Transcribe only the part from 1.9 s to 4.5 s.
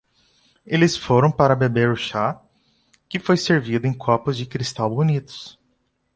o chá? que foi servido em copos de